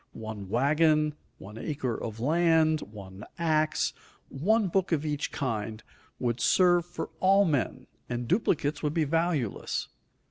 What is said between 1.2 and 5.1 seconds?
one acre of land, one ax, one book of